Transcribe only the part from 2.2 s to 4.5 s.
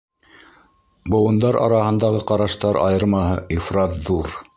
ҡараштар айырмаһы ифрат ҙур.